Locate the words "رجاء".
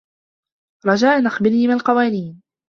0.85-1.27